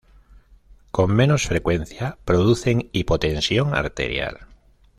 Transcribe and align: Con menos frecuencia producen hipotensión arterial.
Con 0.89 1.11
menos 1.15 1.43
frecuencia 1.45 2.17
producen 2.25 2.89
hipotensión 2.91 3.75
arterial. 3.75 4.47